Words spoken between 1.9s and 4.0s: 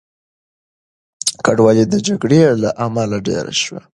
جګړې له امله ډېره شوه.